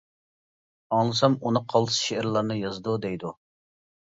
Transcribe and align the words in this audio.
ئاڭلىسام 0.95 1.35
ئۇنى 1.49 1.61
قالتىس 1.75 1.99
شېئىرلارنى 2.07 2.59
يازىدۇ 2.63 2.97
دەيدۇ. 3.05 3.37